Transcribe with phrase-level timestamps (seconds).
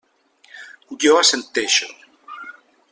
[1.03, 1.89] Jo assenteixo.